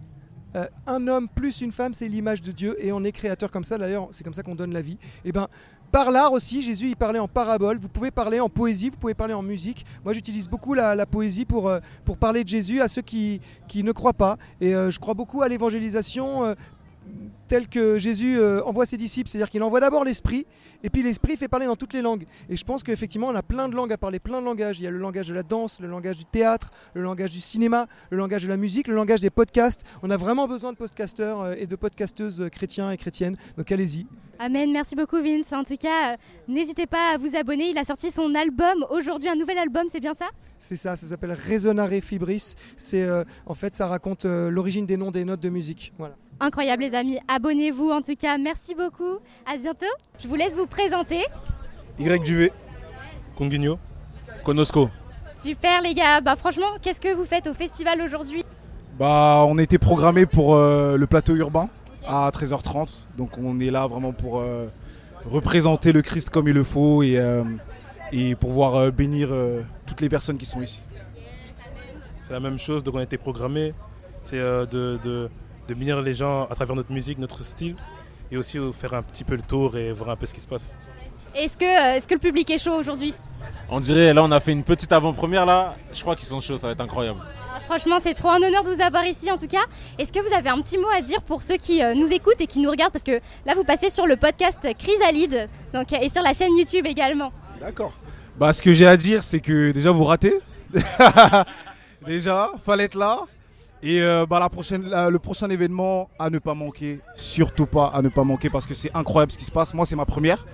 un 0.87 1.07
homme 1.07 1.29
plus 1.29 1.61
une 1.61 1.71
femme, 1.71 1.93
c'est 1.93 2.07
l'image 2.07 2.41
de 2.41 2.51
Dieu 2.51 2.75
et 2.83 2.91
on 2.91 3.03
est 3.03 3.11
créateur 3.11 3.51
comme 3.51 3.63
ça. 3.63 3.77
D'ailleurs, 3.77 4.09
c'est 4.11 4.23
comme 4.23 4.33
ça 4.33 4.43
qu'on 4.43 4.55
donne 4.55 4.73
la 4.73 4.81
vie. 4.81 4.97
Et 5.23 5.31
ben, 5.31 5.47
par 5.91 6.09
l'art 6.09 6.31
aussi, 6.31 6.61
Jésus 6.61 6.87
il 6.87 6.95
parlait 6.95 7.19
en 7.19 7.27
parabole, 7.27 7.77
vous 7.77 7.89
pouvez 7.89 8.11
parler 8.11 8.39
en 8.39 8.49
poésie, 8.49 8.89
vous 8.89 8.97
pouvez 8.97 9.13
parler 9.13 9.33
en 9.33 9.41
musique. 9.41 9.85
Moi 10.05 10.13
j'utilise 10.13 10.47
beaucoup 10.47 10.73
la, 10.73 11.05
poésie 11.05 11.45
pour, 11.45 11.67
euh, 11.67 11.79
pour 12.05 12.17
parler 12.17 12.43
de 12.43 12.49
Jésus 12.49 12.81
à 12.81 12.87
ceux 12.87 13.01
qui, 13.01 13.41
qui 13.67 13.83
ne 13.83 13.91
croient 13.91 14.13
pas. 14.13 14.37
Et 14.61 14.73
euh, 14.73 14.89
je 14.89 14.99
crois 14.99 15.13
beaucoup 15.13 15.41
à 15.41 15.49
l'évangélisation 15.49 16.45
euh, 16.45 16.55
tel 17.51 17.67
que 17.67 17.99
Jésus 17.99 18.39
euh, 18.39 18.63
envoie 18.63 18.85
ses 18.85 18.95
disciples, 18.95 19.29
c'est-à-dire 19.29 19.49
qu'il 19.49 19.61
envoie 19.61 19.81
d'abord 19.81 20.05
l'esprit, 20.05 20.45
et 20.83 20.89
puis 20.89 21.03
l'esprit 21.03 21.35
fait 21.35 21.49
parler 21.49 21.65
dans 21.65 21.75
toutes 21.75 21.91
les 21.91 22.01
langues. 22.01 22.25
Et 22.47 22.55
je 22.55 22.63
pense 22.63 22.81
qu'effectivement, 22.81 23.27
on 23.27 23.35
a 23.35 23.43
plein 23.43 23.67
de 23.67 23.75
langues 23.75 23.91
à 23.91 23.97
parler, 23.97 24.19
plein 24.19 24.39
de 24.39 24.45
langages. 24.45 24.79
Il 24.79 24.83
y 24.83 24.87
a 24.87 24.89
le 24.89 24.97
langage 24.97 25.27
de 25.27 25.33
la 25.33 25.43
danse, 25.43 25.77
le 25.81 25.89
langage 25.89 26.17
du 26.17 26.23
théâtre, 26.23 26.71
le 26.93 27.01
langage 27.01 27.31
du 27.31 27.41
cinéma, 27.41 27.87
le 28.09 28.17
langage 28.17 28.43
de 28.43 28.47
la 28.47 28.55
musique, 28.55 28.87
le 28.87 28.95
langage 28.95 29.19
des 29.19 29.29
podcasts. 29.29 29.81
On 30.01 30.09
a 30.11 30.15
vraiment 30.15 30.47
besoin 30.47 30.71
de 30.71 30.77
podcasteurs 30.77 31.41
euh, 31.41 31.55
et 31.57 31.67
de 31.67 31.75
podcasteuses 31.75 32.47
chrétiens 32.53 32.89
et 32.89 32.95
chrétiennes, 32.95 33.35
donc 33.57 33.69
allez-y. 33.69 34.07
Amen, 34.39 34.71
merci 34.71 34.95
beaucoup 34.95 35.21
Vince. 35.21 35.51
En 35.51 35.65
tout 35.65 35.75
cas, 35.75 36.13
euh, 36.13 36.17
n'hésitez 36.47 36.87
pas 36.87 37.15
à 37.15 37.17
vous 37.17 37.35
abonner. 37.35 37.69
Il 37.69 37.77
a 37.77 37.83
sorti 37.83 38.11
son 38.11 38.33
album 38.33 38.85
aujourd'hui, 38.89 39.27
un 39.27 39.35
nouvel 39.35 39.57
album, 39.57 39.87
c'est 39.89 39.99
bien 39.99 40.13
ça? 40.13 40.29
C'est 40.57 40.77
ça, 40.77 40.95
ça 40.95 41.05
s'appelle 41.05 41.33
Resonare 41.33 42.01
Fibris. 42.01 42.55
C'est 42.77 43.05
en 43.47 43.55
fait, 43.55 43.75
ça 43.75 43.87
raconte 43.87 44.25
l'origine 44.25 44.85
des 44.85 44.95
noms 44.95 45.09
des 45.09 45.25
notes 45.25 45.39
de 45.39 45.49
musique. 45.49 45.91
Voilà 45.97 46.15
incroyable 46.41 46.83
les 46.83 46.93
amis. 46.95 47.19
Abonnez-vous 47.27 47.89
en 47.91 48.01
tout 48.01 48.15
cas. 48.15 48.37
Merci 48.37 48.75
beaucoup. 48.75 49.19
À 49.45 49.55
bientôt. 49.55 49.85
Je 50.19 50.27
vous 50.27 50.35
laisse 50.35 50.55
vous 50.55 50.65
présenter. 50.65 51.23
Y 51.99 52.23
Duvet. 52.23 52.51
Conguigno. 53.37 53.77
Conosco. 54.43 54.89
Super 55.41 55.81
les 55.81 55.93
gars. 55.93 56.19
Bah 56.21 56.35
franchement, 56.35 56.65
qu'est-ce 56.81 56.99
que 56.99 57.13
vous 57.13 57.25
faites 57.25 57.47
au 57.47 57.53
festival 57.53 58.01
aujourd'hui? 58.01 58.43
Bah 58.99 59.45
on 59.47 59.57
a 59.57 59.63
été 59.63 59.77
programmé 59.77 60.25
pour 60.25 60.55
euh, 60.55 60.97
le 60.97 61.07
plateau 61.07 61.35
urbain 61.35 61.69
à 62.05 62.29
13h30. 62.31 63.05
Donc 63.17 63.37
on 63.37 63.59
est 63.59 63.71
là 63.71 63.87
vraiment 63.87 64.11
pour 64.11 64.39
euh, 64.39 64.67
représenter 65.25 65.91
le 65.91 66.01
Christ 66.01 66.29
comme 66.29 66.47
il 66.47 66.53
le 66.53 66.63
faut 66.63 67.03
et, 67.03 67.17
euh, 67.17 67.43
et 68.11 68.35
pouvoir 68.35 68.91
bénir 68.91 69.29
toutes 69.85 70.01
les 70.01 70.09
personnes 70.09 70.37
qui 70.37 70.45
sont 70.45 70.61
ici. 70.61 70.81
C'est 72.21 72.33
la 72.33 72.39
même 72.39 72.57
chose, 72.57 72.83
donc 72.83 72.95
on 72.95 72.99
a 72.99 73.03
été 73.03 73.17
programmé. 73.17 73.73
C'est 74.23 74.37
de 74.37 74.99
de 75.03 75.29
bénir 75.73 76.01
les 76.01 76.13
gens 76.13 76.45
à 76.45 76.55
travers 76.55 76.75
notre 76.75 76.91
musique, 76.91 77.17
notre 77.17 77.43
style, 77.43 77.75
et 78.31 78.37
aussi 78.37 78.57
faire 78.73 78.93
un 78.93 79.03
petit 79.03 79.23
peu 79.23 79.35
le 79.35 79.41
tour 79.41 79.77
et 79.77 79.91
voir 79.91 80.09
un 80.09 80.15
peu 80.15 80.25
ce 80.25 80.33
qui 80.33 80.41
se 80.41 80.47
passe. 80.47 80.73
Est-ce 81.33 81.57
que, 81.57 81.65
euh, 81.65 81.95
est 81.97 82.05
que 82.05 82.13
le 82.13 82.19
public 82.19 82.49
est 82.49 82.57
chaud 82.57 82.73
aujourd'hui? 82.73 83.13
On 83.69 83.79
dirait, 83.79 84.13
là 84.13 84.21
on 84.23 84.31
a 84.31 84.39
fait 84.41 84.51
une 84.51 84.63
petite 84.63 84.91
avant-première 84.91 85.45
là, 85.45 85.75
je 85.93 86.01
crois 86.01 86.15
qu'ils 86.15 86.27
sont 86.27 86.41
chauds, 86.41 86.57
ça 86.57 86.67
va 86.67 86.73
être 86.73 86.81
incroyable. 86.81 87.19
Ah, 87.55 87.61
franchement, 87.61 87.97
c'est 88.01 88.13
trop 88.13 88.29
un 88.29 88.41
honneur 88.43 88.63
de 88.63 88.69
vous 88.69 88.81
avoir 88.81 89.05
ici 89.05 89.31
en 89.31 89.37
tout 89.37 89.47
cas. 89.47 89.63
Est-ce 89.97 90.11
que 90.11 90.19
vous 90.19 90.33
avez 90.35 90.49
un 90.49 90.61
petit 90.61 90.77
mot 90.77 90.89
à 90.93 91.01
dire 91.01 91.21
pour 91.21 91.41
ceux 91.41 91.55
qui 91.55 91.81
euh, 91.81 91.93
nous 91.93 92.11
écoutent 92.11 92.41
et 92.41 92.47
qui 92.47 92.59
nous 92.59 92.69
regardent? 92.69 92.91
Parce 92.91 93.03
que 93.03 93.21
là, 93.45 93.53
vous 93.55 93.63
passez 93.63 93.89
sur 93.89 94.07
le 94.07 94.17
podcast 94.17 94.67
Chrysalide 94.77 95.47
donc, 95.73 95.93
et 95.93 96.09
sur 96.09 96.21
la 96.21 96.33
chaîne 96.33 96.57
YouTube 96.57 96.85
également. 96.85 97.31
D'accord. 97.61 97.93
Bah, 98.37 98.51
ce 98.51 98.61
que 98.61 98.73
j'ai 98.73 98.87
à 98.87 98.97
dire, 98.97 99.23
c'est 99.23 99.39
que 99.39 99.71
déjà 99.71 99.91
vous 99.91 100.03
ratez. 100.03 100.33
déjà, 102.05 102.51
fallait 102.65 102.85
être 102.85 102.95
là. 102.95 103.21
Et 103.83 104.01
euh, 104.01 104.25
bah, 104.27 104.39
la 104.39 104.49
prochaine, 104.49 104.83
le 104.89 105.19
prochain 105.19 105.49
événement 105.49 106.09
à 106.19 106.29
ne 106.29 106.37
pas 106.39 106.53
manquer, 106.53 106.99
surtout 107.15 107.65
pas 107.65 107.87
à 107.87 108.01
ne 108.01 108.09
pas 108.09 108.23
manquer 108.23 108.49
parce 108.49 108.67
que 108.67 108.73
c'est 108.75 108.95
incroyable 108.95 109.31
ce 109.31 109.37
qui 109.37 109.45
se 109.45 109.51
passe. 109.51 109.73
Moi, 109.73 109.85
c'est 109.85 109.95
ma 109.95 110.05
première. 110.05 110.45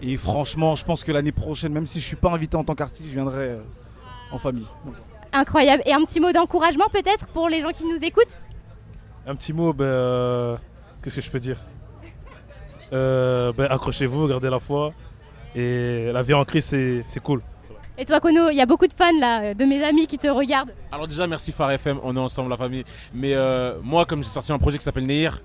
Et 0.00 0.16
franchement, 0.16 0.76
je 0.76 0.84
pense 0.84 1.02
que 1.02 1.10
l'année 1.10 1.32
prochaine, 1.32 1.72
même 1.72 1.86
si 1.86 1.98
je 1.98 2.04
ne 2.04 2.08
suis 2.08 2.16
pas 2.16 2.30
invité 2.30 2.56
en 2.56 2.62
tant 2.62 2.76
qu'artiste, 2.76 3.08
je 3.08 3.14
viendrai 3.14 3.50
euh, 3.50 3.60
en 4.30 4.38
famille. 4.38 4.66
Incroyable. 5.32 5.82
Et 5.86 5.92
un 5.92 6.04
petit 6.04 6.20
mot 6.20 6.30
d'encouragement 6.30 6.86
peut-être 6.92 7.26
pour 7.28 7.48
les 7.48 7.60
gens 7.60 7.72
qui 7.72 7.84
nous 7.84 7.98
écoutent? 8.02 8.38
Un 9.26 9.34
petit 9.34 9.52
mot, 9.52 9.72
ben, 9.72 9.84
euh, 9.84 10.56
qu'est-ce 11.02 11.16
que 11.16 11.22
je 11.22 11.30
peux 11.30 11.40
dire? 11.40 11.58
Ben, 12.92 13.66
Accrochez-vous, 13.68 14.28
gardez 14.28 14.50
la 14.50 14.60
foi. 14.60 14.92
Et 15.56 16.12
la 16.12 16.22
vie 16.22 16.34
en 16.34 16.44
crise, 16.44 16.64
c'est 16.64 17.20
cool. 17.20 17.42
Et 18.00 18.04
toi, 18.04 18.20
Kono, 18.20 18.48
il 18.50 18.54
y 18.54 18.60
a 18.60 18.66
beaucoup 18.66 18.86
de 18.86 18.92
fans 18.92 19.18
là, 19.18 19.54
de 19.54 19.64
mes 19.64 19.82
amis 19.82 20.06
qui 20.06 20.18
te 20.18 20.28
regardent. 20.28 20.70
Alors 20.92 21.08
déjà, 21.08 21.26
merci 21.26 21.50
Phare 21.50 21.72
FM, 21.72 21.98
on 22.04 22.14
est 22.14 22.20
ensemble 22.20 22.48
la 22.48 22.56
famille. 22.56 22.84
Mais 23.12 23.34
euh, 23.34 23.74
moi, 23.82 24.04
comme 24.04 24.22
j'ai 24.22 24.28
sorti 24.28 24.52
un 24.52 24.58
projet 24.58 24.78
qui 24.78 24.84
s'appelle 24.84 25.04
Neir, 25.04 25.42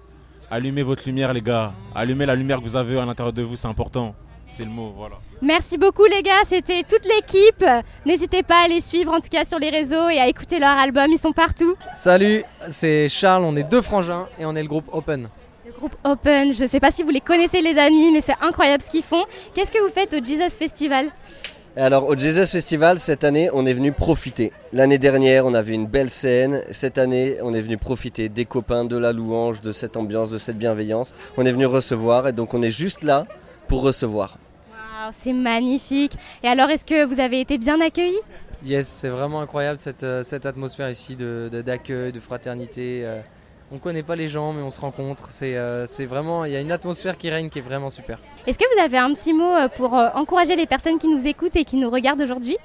allumez 0.52 0.84
votre 0.84 1.02
lumière 1.08 1.34
les 1.34 1.42
gars. 1.42 1.74
Allumez 1.96 2.28
la 2.28 2.36
lumière 2.36 2.60
que 2.60 2.64
vous 2.64 2.76
avez 2.76 3.00
à 3.00 3.06
l'intérieur 3.08 3.34
de 3.34 3.42
vous, 3.42 3.56
c'est 3.56 3.68
important. 3.68 4.14
C'est 4.46 4.66
le 4.66 4.70
mot, 4.70 4.94
voilà. 4.96 5.16
Merci 5.42 5.80
beaucoup 5.80 6.06
les 6.06 6.22
gars, 6.22 6.44
c'était 6.46 6.84
toute 6.84 7.06
l'équipe. 7.06 7.66
N'hésitez 8.06 8.44
pas 8.44 8.66
à 8.66 8.68
les 8.68 8.82
suivre 8.82 9.12
en 9.12 9.20
tout 9.20 9.30
cas 9.30 9.46
sur 9.46 9.58
les 9.58 9.72
réseaux 9.72 10.10
et 10.10 10.20
à 10.20 10.28
écouter 10.28 10.60
leur 10.60 10.78
album, 10.78 11.08
ils 11.10 11.18
sont 11.18 11.32
partout. 11.34 11.76
Salut, 11.96 12.44
c'est 12.70 13.10
Charles, 13.10 13.46
on 13.46 13.56
est 13.56 13.64
deux 13.64 13.82
frangins 13.82 14.28
et 14.38 14.46
on 14.46 14.56
est 14.56 14.62
le 14.62 14.70
groupe 14.70 14.86
Open. 14.92 15.28
Le 15.66 15.72
groupe 15.72 15.96
Open, 16.04 16.54
je 16.54 16.64
ne 16.64 16.68
sais 16.68 16.80
pas 16.80 16.92
si 16.92 17.02
vous 17.02 17.10
les 17.10 17.20
connaissez 17.22 17.62
les 17.62 17.80
amis, 17.80 18.12
mais 18.12 18.22
c'est 18.22 18.36
incroyable 18.42 18.84
ce 18.84 18.92
qu'ils 18.92 19.02
font. 19.02 19.26
Qu'est-ce 19.56 19.72
que 19.72 19.82
vous 19.82 19.92
faites 19.92 20.14
au 20.14 20.24
Jesus 20.24 20.56
Festival? 20.60 21.10
Alors 21.76 22.08
au 22.08 22.16
Jesus 22.16 22.46
Festival, 22.46 23.00
cette 23.00 23.24
année, 23.24 23.50
on 23.52 23.66
est 23.66 23.74
venu 23.74 23.92
profiter. 23.92 24.52
L'année 24.74 25.00
dernière, 25.00 25.48
on 25.48 25.56
avait 25.56 25.74
une 25.74 25.88
belle 25.88 26.12
scène. 26.12 26.62
Cette 26.70 27.00
année, 27.00 27.38
on 27.42 27.52
est 27.52 27.62
venu 27.62 27.78
profiter 27.78 28.30
des 28.30 28.46
copains, 28.46 28.86
de 28.86 28.96
la 28.96 29.12
louange, 29.12 29.62
de 29.62 29.72
cette 29.72 29.98
ambiance, 29.98 30.30
de 30.30 30.38
cette 30.38 30.58
bienveillance. 30.58 31.16
On 31.36 31.46
est 31.46 31.52
venu 31.52 31.66
recevoir 31.66 32.28
et 32.28 32.32
donc 32.32 32.54
on 32.54 32.62
est 32.62 32.70
juste 32.70 33.04
là 33.04 33.26
pour 33.68 33.82
recevoir. 33.82 34.38
c'est 35.14 35.34
magnifique. 35.34 36.14
Et 36.44 36.48
alors, 36.48 36.70
est-ce 36.70 36.86
que 36.86 37.06
vous 37.06 37.20
avez 37.20 37.40
été 37.40 37.58
bien 37.58 37.82
accueillis? 37.82 38.22
Yes, 38.64 38.88
c'est 38.88 39.10
vraiment 39.10 39.42
incroyable 39.42 39.80
cette, 39.80 40.04
euh, 40.04 40.24
cette 40.24 40.46
atmosphère 40.46 40.90
ici 40.90 41.16
d'accueil, 41.16 42.12
de, 42.12 42.16
de, 42.16 42.20
fraternité. 42.22 43.02
Euh, 43.04 43.20
On 43.76 43.80
connaît 43.80 44.04
pas 44.04 44.16
les 44.16 44.28
gens, 44.28 44.54
mais 44.54 44.62
on 44.62 44.70
se 44.70 44.80
rencontre. 44.80 45.30
C'est 45.30 45.58
euh, 45.58 45.88
c'est 45.88 46.06
vraiment, 46.06 46.46
il 46.46 46.52
y 46.52 46.56
a 46.56 46.62
une 46.62 46.72
atmosphère 46.72 47.18
qui 47.18 47.32
règne 47.32 47.50
qui 47.50 47.58
est 47.58 47.64
vraiment 47.64 47.90
super. 47.90 48.20
Est-ce 48.46 48.60
que 48.60 48.66
vous 48.76 48.80
avez 48.80 49.00
un 49.00 49.12
petit 49.16 49.34
mot 49.34 49.50
euh, 49.50 49.68
pour 49.68 49.98
euh, 49.98 50.10
encourager 50.14 50.56
les 50.56 50.68
personnes 50.68 51.00
qui 51.00 51.08
nous 51.08 51.26
écoutent 51.26 51.56
et 51.56 51.64
qui 51.64 51.78
nous 51.78 51.90
regardent 51.90 52.22
aujourd'hui? 52.22 52.58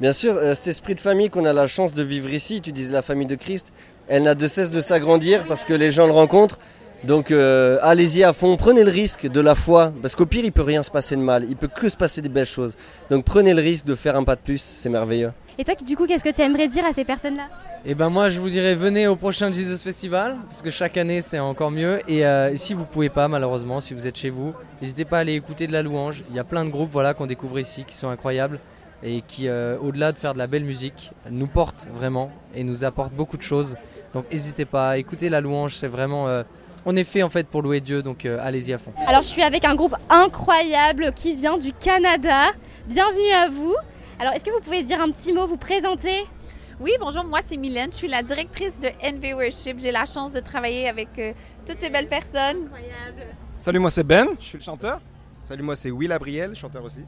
Bien 0.00 0.12
sûr, 0.12 0.34
euh, 0.34 0.54
cet 0.54 0.68
esprit 0.68 0.94
de 0.94 1.00
famille 1.00 1.28
qu'on 1.28 1.44
a 1.44 1.52
la 1.52 1.66
chance 1.66 1.92
de 1.92 2.02
vivre 2.02 2.30
ici, 2.30 2.62
tu 2.62 2.72
disais 2.72 2.92
la 2.92 3.02
famille 3.02 3.26
de 3.26 3.34
Christ, 3.34 3.74
elle 4.08 4.22
n'a 4.22 4.34
de 4.34 4.46
cesse 4.46 4.70
de 4.70 4.80
s'agrandir 4.80 5.44
parce 5.44 5.66
que 5.66 5.74
les 5.74 5.90
gens 5.90 6.06
le 6.06 6.12
rencontrent. 6.12 6.58
Donc 7.04 7.30
euh, 7.30 7.78
allez-y 7.82 8.24
à 8.24 8.32
fond, 8.32 8.56
prenez 8.56 8.84
le 8.84 8.90
risque 8.90 9.26
de 9.26 9.40
la 9.40 9.54
foi, 9.54 9.92
parce 10.00 10.16
qu'au 10.16 10.24
pire 10.24 10.46
il 10.46 10.52
peut 10.52 10.62
rien 10.62 10.82
se 10.82 10.90
passer 10.90 11.14
de 11.14 11.20
mal, 11.20 11.44
il 11.46 11.56
peut 11.56 11.68
que 11.68 11.90
se 11.90 11.96
passer 11.98 12.22
des 12.22 12.30
belles 12.30 12.46
choses. 12.46 12.74
Donc 13.10 13.26
prenez 13.26 13.52
le 13.52 13.60
risque 13.60 13.84
de 13.84 13.94
faire 13.94 14.16
un 14.16 14.24
pas 14.24 14.36
de 14.36 14.40
plus, 14.40 14.62
c'est 14.62 14.88
merveilleux. 14.88 15.32
Et 15.58 15.64
toi, 15.64 15.74
du 15.74 15.96
coup, 15.96 16.06
qu'est-ce 16.06 16.24
que 16.24 16.34
tu 16.34 16.40
aimerais 16.40 16.68
dire 16.68 16.84
à 16.84 16.92
ces 16.92 17.04
personnes-là 17.04 17.48
Et 17.84 17.94
ben 17.94 18.10
moi 18.10 18.28
je 18.28 18.40
vous 18.40 18.48
dirais 18.48 18.74
venez 18.74 19.06
au 19.06 19.14
prochain 19.14 19.52
Jesus 19.52 19.76
Festival 19.76 20.36
parce 20.48 20.62
que 20.62 20.70
chaque 20.70 20.96
année 20.96 21.22
c'est 21.22 21.38
encore 21.38 21.70
mieux. 21.70 22.00
Et, 22.08 22.26
euh, 22.26 22.50
et 22.50 22.56
si 22.56 22.74
vous 22.74 22.84
pouvez 22.86 23.08
pas 23.08 23.28
malheureusement 23.28 23.80
si 23.80 23.94
vous 23.94 24.06
êtes 24.06 24.16
chez 24.16 24.30
vous 24.30 24.52
n'hésitez 24.80 25.04
pas 25.04 25.18
à 25.18 25.20
aller 25.20 25.34
écouter 25.34 25.66
de 25.66 25.72
la 25.72 25.82
louange. 25.82 26.24
Il 26.30 26.34
y 26.34 26.38
a 26.40 26.44
plein 26.44 26.64
de 26.64 26.70
groupes 26.70 26.90
voilà 26.90 27.14
qu'on 27.14 27.26
découvre 27.26 27.58
ici 27.58 27.84
qui 27.84 27.94
sont 27.94 28.08
incroyables 28.08 28.58
et 29.04 29.20
qui 29.20 29.48
euh, 29.48 29.76
au-delà 29.78 30.10
de 30.12 30.18
faire 30.18 30.32
de 30.32 30.38
la 30.38 30.46
belle 30.48 30.64
musique 30.64 31.12
nous 31.30 31.46
portent 31.46 31.86
vraiment 31.92 32.32
et 32.54 32.64
nous 32.64 32.82
apportent 32.84 33.14
beaucoup 33.14 33.36
de 33.36 33.42
choses. 33.42 33.76
Donc 34.12 34.24
n'hésitez 34.32 34.64
pas 34.64 34.98
écoutez 34.98 35.28
la 35.28 35.40
louange. 35.40 35.76
C'est 35.76 35.88
vraiment 35.88 36.26
euh, 36.26 36.42
on 36.86 36.96
est 36.96 37.04
fait 37.04 37.22
en 37.22 37.30
fait 37.30 37.46
pour 37.46 37.62
louer 37.62 37.80
Dieu. 37.80 38.02
Donc 38.02 38.24
euh, 38.24 38.38
allez-y 38.40 38.72
à 38.72 38.78
fond. 38.78 38.92
Alors, 39.06 39.22
je 39.22 39.28
suis 39.28 39.42
avec 39.42 39.64
un 39.64 39.74
groupe 39.74 39.94
incroyable 40.10 41.12
qui 41.14 41.34
vient 41.34 41.58
du 41.58 41.72
Canada. 41.72 42.50
Bienvenue 42.86 43.32
à 43.32 43.48
vous. 43.48 43.74
Alors, 44.18 44.32
est-ce 44.32 44.44
que 44.44 44.50
vous 44.50 44.60
pouvez 44.60 44.82
dire 44.82 45.00
un 45.00 45.10
petit 45.10 45.32
mot, 45.32 45.46
vous 45.46 45.56
présenter? 45.56 46.26
Oui, 46.80 46.90
bonjour, 47.00 47.24
moi 47.24 47.40
c'est 47.46 47.56
Mylène, 47.56 47.92
je 47.92 47.98
suis 47.98 48.08
la 48.08 48.22
directrice 48.22 48.78
de 48.80 48.88
NV 49.02 49.34
Worship. 49.34 49.78
J'ai 49.78 49.92
la 49.92 50.06
chance 50.06 50.32
de 50.32 50.40
travailler 50.40 50.88
avec 50.88 51.08
euh, 51.18 51.32
toutes 51.66 51.80
ces 51.80 51.88
belles 51.90 52.08
personnes. 52.08 52.68
Salut, 53.56 53.78
moi 53.78 53.90
c'est 53.90 54.02
Ben, 54.02 54.28
je 54.40 54.44
suis 54.44 54.58
le 54.58 54.64
chanteur. 54.64 55.00
Salut, 55.42 55.62
moi 55.62 55.76
c'est 55.76 55.90
Will 55.90 56.10
Abriel, 56.10 56.54
chanteur 56.54 56.82
aussi. 56.84 57.04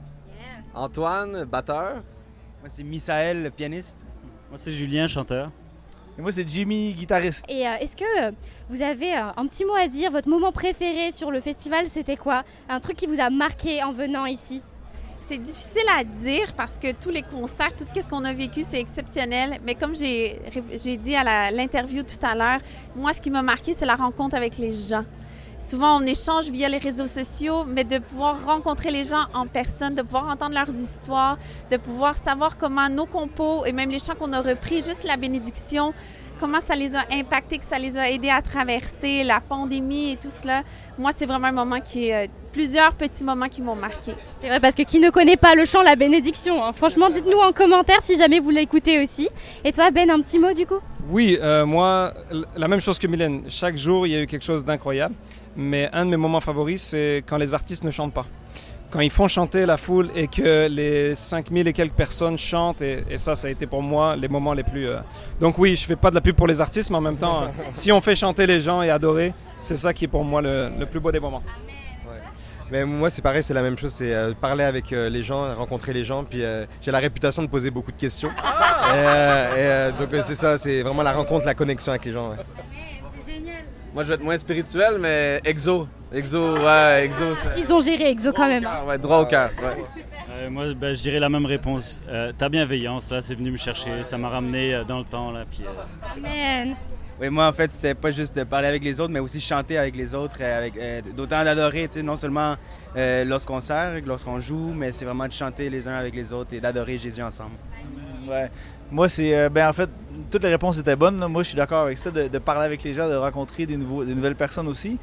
Antoine, 0.75 1.44
batteur. 1.44 2.02
Moi, 2.60 2.68
c'est 2.68 2.82
Misaël, 2.82 3.42
le 3.42 3.50
pianiste. 3.50 3.98
Moi, 4.50 4.58
c'est 4.58 4.72
Julien, 4.72 5.08
chanteur. 5.08 5.50
Et 6.18 6.22
moi, 6.22 6.30
c'est 6.32 6.46
Jimmy, 6.48 6.92
guitariste. 6.92 7.44
Et 7.48 7.66
euh, 7.66 7.76
est-ce 7.80 7.96
que 7.96 8.25
euh, 8.25 8.32
vous 8.68 8.82
avez 8.82 9.16
euh, 9.16 9.30
un 9.36 9.46
petit 9.46 9.64
mot 9.64 9.75
à 9.75 9.88
dire 9.88 10.10
Votre 10.10 10.28
moment 10.28 10.52
préféré 10.52 11.12
sur 11.12 11.30
le 11.30 11.40
festival, 11.40 11.88
c'était 11.88 12.16
quoi? 12.16 12.42
Un 12.68 12.80
truc 12.80 12.96
qui 12.96 13.06
vous 13.06 13.20
a 13.20 13.30
marqué 13.30 13.82
en 13.82 13.92
venant 13.92 14.26
ici? 14.26 14.62
C'est 15.28 15.38
difficile 15.38 15.83
à 15.92 16.04
dire 16.04 16.52
parce 16.56 16.78
que 16.78 16.92
tous 16.92 17.11
les 17.11 17.23
concerts, 17.23 17.75
tout 17.75 17.85
ce 17.92 18.09
qu'on 18.09 18.25
a 18.25 18.33
vécu, 18.33 18.62
c'est 18.68 18.78
exceptionnel. 18.78 19.59
Mais 19.66 19.75
comme 19.75 19.97
j'ai 19.97 20.38
dit 20.99 21.16
à 21.16 21.50
l'interview 21.50 22.04
tout 22.04 22.25
à 22.25 22.37
l'heure, 22.37 22.61
moi, 22.95 23.12
ce 23.12 23.21
qui 23.21 23.30
m'a 23.30 23.42
marqué, 23.42 23.75
c'est 23.75 23.87
la 23.87 23.97
rencontre 23.97 24.37
avec 24.37 24.56
les 24.56 24.73
gens. 24.73 25.04
Souvent, 25.59 26.00
on 26.00 26.06
échange 26.06 26.49
via 26.50 26.68
les 26.68 26.78
réseaux 26.78 27.09
sociaux, 27.09 27.64
mais 27.64 27.83
de 27.83 27.99
pouvoir 27.99 28.45
rencontrer 28.45 28.92
les 28.92 29.02
gens 29.02 29.25
en 29.35 29.49
personne, 29.49 29.97
de 29.97 30.02
pouvoir 30.02 30.28
entendre 30.28 30.54
leurs 30.54 30.73
histoires, 30.73 31.38
de 31.73 31.76
pouvoir 31.76 32.16
savoir 32.16 32.56
comment 32.56 32.88
nos 32.88 33.06
compos 33.06 33.64
et 33.64 33.73
même 33.73 33.90
les 33.90 33.99
chants 33.99 34.14
qu'on 34.14 34.33
a 34.33 34.40
repris, 34.40 34.76
juste 34.76 35.02
la 35.02 35.16
bénédiction, 35.16 35.92
comment 36.38 36.60
ça 36.60 36.74
les 36.74 36.94
a 36.94 37.04
impactés, 37.12 37.58
que 37.58 37.64
ça 37.64 37.78
les 37.78 37.96
a 37.96 38.10
aidés 38.10 38.30
à 38.30 38.42
traverser 38.42 39.24
la 39.24 39.40
pandémie 39.40 40.12
et 40.12 40.16
tout 40.16 40.30
cela. 40.30 40.62
Moi, 40.98 41.10
c'est 41.16 41.26
vraiment 41.26 41.48
un 41.48 41.52
moment 41.52 41.80
qui 41.80 42.08
est... 42.08 42.26
euh, 42.26 42.28
plusieurs 42.56 42.94
petits 42.94 43.22
moments 43.22 43.50
qui 43.50 43.60
m'ont 43.60 43.74
marqué. 43.76 44.12
C'est 44.40 44.48
vrai, 44.48 44.60
parce 44.60 44.74
que 44.74 44.82
qui 44.82 44.98
ne 44.98 45.10
connaît 45.10 45.36
pas 45.36 45.54
le 45.54 45.66
chant 45.66 45.82
La 45.82 45.94
Bénédiction 45.94 46.64
hein 46.64 46.72
Franchement, 46.72 47.10
dites-nous 47.10 47.38
en 47.38 47.52
commentaire 47.52 48.00
si 48.00 48.16
jamais 48.16 48.40
vous 48.40 48.48
l'écoutez 48.48 49.02
aussi. 49.02 49.28
Et 49.62 49.72
toi, 49.72 49.90
Ben, 49.90 50.08
un 50.10 50.20
petit 50.22 50.38
mot 50.38 50.54
du 50.54 50.64
coup? 50.64 50.80
Oui, 51.10 51.38
euh, 51.42 51.66
moi, 51.66 52.14
la 52.56 52.66
même 52.66 52.80
chose 52.80 52.98
que 52.98 53.06
Mylène. 53.06 53.42
Chaque 53.50 53.76
jour, 53.76 54.06
il 54.06 54.14
y 54.14 54.16
a 54.16 54.22
eu 54.22 54.26
quelque 54.26 54.44
chose 54.44 54.64
d'incroyable. 54.64 55.14
Mais 55.54 55.90
un 55.92 56.06
de 56.06 56.10
mes 56.10 56.16
moments 56.16 56.40
favoris, 56.40 56.82
c'est 56.82 57.22
quand 57.26 57.36
les 57.36 57.52
artistes 57.52 57.84
ne 57.84 57.90
chantent 57.90 58.14
pas. 58.14 58.26
Quand 58.90 59.00
ils 59.00 59.10
font 59.10 59.26
chanter 59.28 59.66
la 59.66 59.76
foule 59.76 60.10
et 60.14 60.28
que 60.28 60.68
les 60.68 61.14
5000 61.14 61.66
et 61.68 61.72
quelques 61.72 61.92
personnes 61.94 62.38
chantent, 62.38 62.80
et, 62.82 63.04
et 63.10 63.18
ça, 63.18 63.34
ça 63.34 63.48
a 63.48 63.50
été 63.50 63.66
pour 63.66 63.82
moi 63.82 64.14
les 64.16 64.28
moments 64.28 64.52
les 64.54 64.62
plus. 64.62 64.88
euh, 64.88 64.98
Donc, 65.40 65.58
oui, 65.58 65.74
je 65.76 65.84
fais 65.84 65.96
pas 65.96 66.08
de 66.10 66.14
la 66.14 66.20
pub 66.20 66.36
pour 66.36 66.46
les 66.46 66.60
artistes, 66.60 66.90
mais 66.90 66.96
en 66.96 67.00
même 67.00 67.16
temps, 67.16 67.42
euh, 67.42 67.46
si 67.72 67.90
on 67.90 68.00
fait 68.00 68.14
chanter 68.16 68.46
les 68.46 68.60
gens 68.60 68.82
et 68.82 68.90
adorer, 68.90 69.32
c'est 69.58 69.76
ça 69.76 69.92
qui 69.92 70.04
est 70.04 70.08
pour 70.08 70.24
moi 70.24 70.40
le, 70.40 70.70
le 70.78 70.86
plus 70.86 71.00
beau 71.00 71.10
des 71.10 71.20
moments. 71.20 71.42
Mais 72.68 72.84
moi, 72.84 73.10
c'est 73.10 73.22
pareil, 73.22 73.44
c'est 73.44 73.54
la 73.54 73.62
même 73.62 73.78
chose. 73.78 73.92
C'est 73.92 74.12
euh, 74.12 74.32
parler 74.34 74.64
avec 74.64 74.92
euh, 74.92 75.08
les 75.08 75.22
gens, 75.22 75.54
rencontrer 75.54 75.92
les 75.92 76.04
gens. 76.04 76.24
Puis 76.24 76.42
euh, 76.42 76.64
j'ai 76.80 76.90
la 76.90 76.98
réputation 76.98 77.44
de 77.44 77.48
poser 77.48 77.70
beaucoup 77.70 77.92
de 77.92 77.96
questions. 77.96 78.28
Et, 78.28 78.32
euh, 78.92 79.50
et, 79.54 79.54
euh, 79.58 79.92
donc 79.92 80.12
euh, 80.12 80.20
c'est 80.20 80.34
ça, 80.34 80.58
c'est 80.58 80.82
vraiment 80.82 81.04
la 81.04 81.12
rencontre, 81.12 81.46
la 81.46 81.54
connexion 81.54 81.92
avec 81.92 82.04
les 82.06 82.12
gens. 82.12 82.30
ouais. 82.30 82.36
Moi, 83.94 84.02
je 84.02 84.08
vais 84.08 84.14
être 84.16 84.22
moins 84.24 84.36
spirituel, 84.36 84.96
mais 84.98 85.40
exo. 85.44 85.86
Exo, 86.12 86.54
ouais, 86.56 87.04
exo. 87.04 87.34
ça- 87.34 87.56
Ils 87.58 87.75
ont 87.75 87.80
géré 87.80 88.10
Exo 88.10 88.32
quand 88.32 88.46
même. 88.46 88.66
Ouais, 88.86 88.96
droit 88.98 89.18
au 89.18 89.26
cœur. 89.26 89.50
ouais. 89.58 89.84
Euh, 90.30 90.50
moi, 90.50 90.66
ben, 90.75 90.94
je 90.94 91.02
dirais 91.02 91.18
la 91.18 91.28
même 91.28 91.46
réponse. 91.46 92.02
Euh, 92.08 92.32
ta 92.36 92.48
bienveillance, 92.48 93.10
là, 93.10 93.20
c'est 93.22 93.34
venu 93.34 93.50
me 93.50 93.56
chercher. 93.56 94.04
Ça 94.04 94.16
m'a 94.18 94.28
ramené 94.28 94.75
euh, 94.75 94.84
dans 94.84 94.98
le 94.98 95.04
temps, 95.04 95.30
là. 95.32 95.44
Puis, 95.50 95.62
euh, 95.64 96.16
Amen. 96.16 96.76
Oui, 97.20 97.30
moi, 97.30 97.48
en 97.48 97.52
fait, 97.52 97.72
c'était 97.72 97.94
pas 97.94 98.10
juste 98.10 98.36
de 98.36 98.44
parler 98.44 98.68
avec 98.68 98.84
les 98.84 99.00
autres, 99.00 99.10
mais 99.12 99.20
aussi 99.20 99.40
chanter 99.40 99.78
avec 99.78 99.96
les 99.96 100.14
autres, 100.14 100.42
avec 100.42 100.75
d'autant 101.16 101.42
d'adorer, 101.44 101.88
tu 101.88 102.00
sais, 102.00 102.02
non 102.02 102.14
seulement 102.14 102.56
euh, 102.94 103.25
lorsqu'on 103.25 103.60
sert, 103.60 103.92
lorsqu'on 104.04 104.38
joue, 104.38 104.72
mais 104.76 104.92
c'est 104.92 105.06
vraiment 105.06 105.26
de 105.26 105.32
chanter 105.32 105.70
les 105.70 105.88
uns 105.88 105.94
avec 105.94 106.14
les 106.14 106.30
autres 106.34 106.52
et 106.54 106.60
d'adorer 106.60 106.98
Jésus 106.98 107.22
ensemble. 107.22 107.52
Ouais. 108.28 108.50
Moi, 108.90 109.08
c'est. 109.08 109.34
euh, 109.34 109.48
ben, 109.48 109.66
en 109.68 109.72
fait, 109.72 109.88
toutes 110.30 110.42
les 110.42 110.50
réponses 110.50 110.78
étaient 110.78 110.94
bonnes. 110.94 111.18
là. 111.18 111.26
Moi, 111.26 111.42
je 111.42 111.48
suis 111.48 111.56
d'accord 111.56 111.84
avec 111.86 111.96
ça, 111.96 112.10
de, 112.10 112.28
de 112.28 112.38
parler 112.38 112.66
avec 112.66 112.82
les 112.82 112.92
gens, 112.92 113.08
de 113.08 113.14
rencontrer 113.16 113.64
des, 113.64 113.78
nouveaux, 113.78 114.04
des 114.04 114.14
nouvelles 114.14 114.36
personnes 114.36 114.68
aussi. 114.68 114.98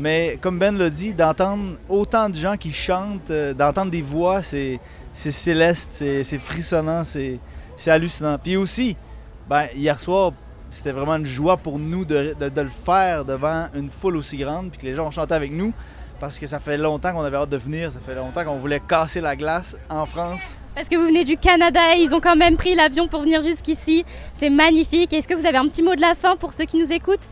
Mais 0.00 0.38
comme 0.40 0.58
Ben 0.58 0.76
l'a 0.76 0.90
dit, 0.90 1.12
d'entendre 1.14 1.76
autant 1.88 2.28
de 2.28 2.34
gens 2.34 2.56
qui 2.56 2.72
chantent, 2.72 3.30
euh, 3.30 3.52
d'entendre 3.54 3.90
des 3.90 4.02
voix, 4.02 4.42
c'est 4.42 4.80
c'est 5.14 5.32
céleste, 5.32 5.88
c'est 5.92 6.24
c'est 6.24 6.38
frissonnant, 6.38 7.04
c'est 7.04 7.38
c'est 7.76 7.90
hallucinant. 7.90 8.36
Puis 8.42 8.56
aussi, 8.56 8.96
ben, 9.48 9.66
hier 9.74 9.98
soir, 9.98 10.32
c'était 10.70 10.92
vraiment 10.92 11.16
une 11.16 11.26
joie 11.26 11.56
pour 11.56 11.78
nous 11.78 12.04
de, 12.04 12.34
de- 12.38 12.48
de 12.48 12.60
le 12.60 12.68
faire 12.68 13.24
devant 13.24 13.66
une 13.74 13.90
foule 13.90 14.16
aussi 14.16 14.36
grande, 14.38 14.70
puis 14.70 14.80
que 14.80 14.86
les 14.86 14.94
gens 14.94 15.06
ont 15.06 15.10
chanté 15.10 15.34
avec 15.34 15.50
nous, 15.52 15.72
parce 16.20 16.38
que 16.38 16.46
ça 16.46 16.60
fait 16.60 16.78
longtemps 16.78 17.12
qu'on 17.12 17.22
avait 17.22 17.36
hâte 17.36 17.50
de 17.50 17.56
venir, 17.56 17.90
ça 17.92 17.98
fait 18.00 18.14
longtemps 18.14 18.44
qu'on 18.44 18.56
voulait 18.58 18.80
casser 18.80 19.20
la 19.20 19.34
glace 19.36 19.76
en 19.88 20.06
France. 20.06 20.56
Parce 20.74 20.88
que 20.88 20.96
vous 20.96 21.06
venez 21.06 21.24
du 21.24 21.36
Canada 21.36 21.80
et 21.96 22.00
ils 22.00 22.14
ont 22.14 22.20
quand 22.20 22.36
même 22.36 22.56
pris 22.56 22.74
l'avion 22.76 23.08
pour 23.08 23.22
venir 23.22 23.40
jusqu'ici. 23.42 24.04
C'est 24.34 24.50
magnifique. 24.50 25.12
Est-ce 25.12 25.26
que 25.26 25.34
vous 25.34 25.44
avez 25.44 25.58
un 25.58 25.66
petit 25.66 25.82
mot 25.82 25.96
de 25.96 26.00
la 26.00 26.14
fin 26.14 26.36
pour 26.36 26.52
ceux 26.52 26.64
qui 26.64 26.78
nous 26.78 26.92
écoutent? 26.92 27.26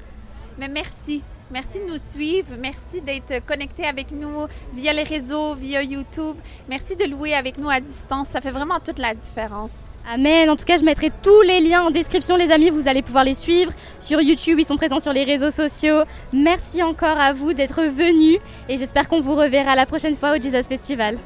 Mais 0.59 0.69
merci. 0.69 1.23
Merci 1.51 1.79
de 1.79 1.91
nous 1.91 1.99
suivre. 1.99 2.55
Merci 2.61 3.01
d'être 3.01 3.45
connectés 3.47 3.85
avec 3.85 4.11
nous 4.13 4.47
via 4.75 4.93
les 4.93 5.03
réseaux, 5.03 5.55
via 5.55 5.83
YouTube. 5.83 6.37
Merci 6.69 6.95
de 6.95 7.05
louer 7.07 7.35
avec 7.35 7.59
nous 7.59 7.71
à 7.71 7.81
distance. 7.81 8.29
Ça 8.29 8.41
fait 8.41 8.51
vraiment 8.51 8.79
toute 8.85 8.99
la 8.99 9.15
différence. 9.15 9.71
Amen. 10.11 10.49
En 10.49 10.57
tout 10.57 10.65
cas, 10.65 10.77
je 10.77 10.85
mettrai 10.85 11.11
tous 11.23 11.41
les 11.43 11.61
liens 11.61 11.83
en 11.83 11.91
description, 11.91 12.37
les 12.37 12.51
amis. 12.51 12.71
Vous 12.71 12.89
allez 12.89 13.03
pouvoir 13.03 13.25
les 13.25 13.35
suivre 13.35 13.73
sur 13.99 14.21
YouTube. 14.21 14.59
Ils 14.59 14.65
sont 14.65 14.77
présents 14.77 15.01
sur 15.01 15.13
les 15.13 15.25
réseaux 15.25 15.51
sociaux. 15.51 16.03
Merci 16.33 16.83
encore 16.83 17.19
à 17.19 17.33
vous 17.33 17.53
d'être 17.53 17.83
venus 17.83 18.39
et 18.69 18.77
j'espère 18.77 19.09
qu'on 19.09 19.21
vous 19.21 19.35
reverra 19.35 19.75
la 19.75 19.87
prochaine 19.87 20.17
fois 20.17 20.37
au 20.37 20.41
Jesus 20.41 20.65
Festival. 20.69 21.19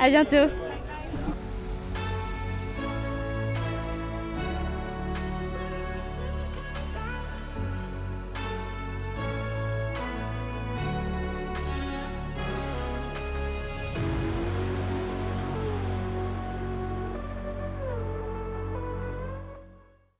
À 0.00 0.08
bientôt. 0.08 0.52